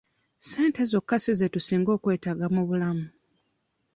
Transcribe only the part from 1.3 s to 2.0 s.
ze tusinga